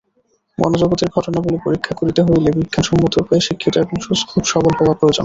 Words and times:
মনোজগতের 0.57 1.09
ঘটনাবলী 1.15 1.57
পরীক্ষা 1.65 1.93
করিতে 1.99 2.21
হইলে 2.27 2.49
বিজ্ঞানসম্মত 2.57 3.13
উপায়ে 3.21 3.45
শিক্ষিত 3.47 3.75
এবং 3.77 3.95
খুব 4.31 4.43
সবল 4.51 4.71
হওয়া 4.79 4.93
প্রয়োজন। 4.99 5.19